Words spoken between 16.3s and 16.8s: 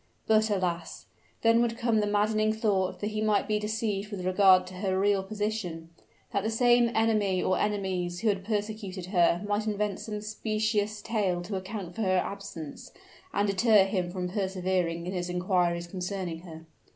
her.